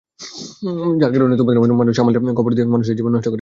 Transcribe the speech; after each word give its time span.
যার 1.01 1.11
কারণে, 1.13 1.35
তোমার 1.37 1.55
মতো 1.61 1.73
মানুষ, 1.73 1.93
মাসাল 1.99 2.35
খবর 2.37 2.51
দিয়ে 2.53 2.67
মানুষের 2.67 2.95
জীবন 2.97 3.11
নষ্ট 3.11 3.25
করে। 3.25 3.29